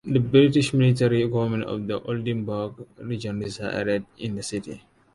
[0.03, 4.81] The British military government of the Oldenburg region resided in the city.